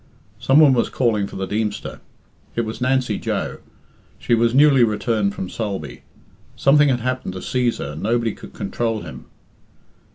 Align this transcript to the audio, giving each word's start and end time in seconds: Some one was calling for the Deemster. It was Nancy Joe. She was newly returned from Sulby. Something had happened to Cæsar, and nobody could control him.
Some 0.39 0.59
one 0.59 0.73
was 0.73 0.89
calling 0.89 1.27
for 1.27 1.35
the 1.35 1.45
Deemster. 1.45 1.99
It 2.55 2.61
was 2.61 2.81
Nancy 2.81 3.19
Joe. 3.19 3.59
She 4.17 4.33
was 4.33 4.55
newly 4.55 4.83
returned 4.83 5.35
from 5.35 5.47
Sulby. 5.47 6.01
Something 6.55 6.89
had 6.89 7.01
happened 7.01 7.33
to 7.33 7.39
Cæsar, 7.39 7.91
and 7.91 8.01
nobody 8.01 8.33
could 8.33 8.53
control 8.53 9.01
him. 9.01 9.25